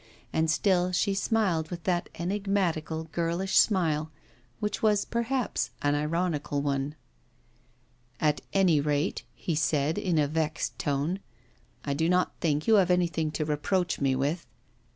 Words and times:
And 0.33 0.49
still 0.49 0.91
she 0.91 1.13
smiled 1.13 1.69
with 1.69 1.83
that 1.83 2.09
enigmatical, 2.17 3.03
girlish 3.11 3.55
smile, 3.55 4.09
which 4.59 4.81
was, 4.81 5.05
perhaps, 5.05 5.69
an 5.83 5.93
ironical 5.93 6.59
one. 6.59 6.95
'At 8.19 8.41
any 8.51 8.79
rate,' 8.81 9.21
he 9.35 9.53
said, 9.53 9.99
in 9.99 10.17
a 10.17 10.27
vexed 10.27 10.79
tone, 10.79 11.19
'I 11.85 11.93
do 11.93 12.09
not 12.09 12.33
think 12.41 12.65
you 12.67 12.77
have 12.81 12.89
anything 12.89 13.29
to 13.33 13.45
reproach 13.45 14.01
me 14.01 14.15
with. 14.15 14.47